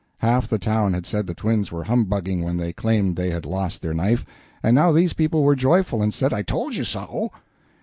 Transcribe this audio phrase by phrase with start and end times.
[0.17, 3.45] Half the town had said the twins were humbugging when they claimed that they had
[3.45, 4.25] lost their knife,
[4.63, 7.31] and now these people were joyful, and said, "I told you so!"